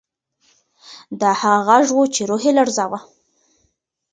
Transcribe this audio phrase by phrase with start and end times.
[1.19, 2.99] دا هغه غږ و چې روح یې لړزاوه.